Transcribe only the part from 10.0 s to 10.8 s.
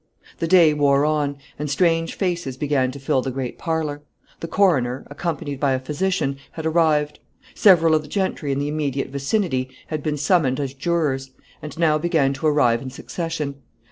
been summoned as